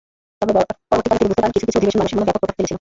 তবে 0.39 0.51
পরবর্তীকালে 0.89 1.17
তিনি 1.19 1.27
বুঝতে 1.29 1.41
পারেন, 1.41 1.53
কিছু 1.55 1.65
কিছু 1.67 1.77
অধিবেশন 1.79 1.99
মানুষের 1.99 2.17
মনে 2.19 2.25
ব্যাপক 2.27 2.39
প্রভাব 2.39 2.55
ফেলেছিল। 2.57 2.69